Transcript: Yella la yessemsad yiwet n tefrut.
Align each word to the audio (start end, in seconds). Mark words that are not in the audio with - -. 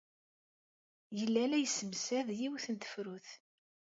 Yella 1.17 1.43
la 1.49 1.57
yessemsad 1.59 2.27
yiwet 2.39 2.65
n 2.69 2.75
tefrut. 2.75 3.29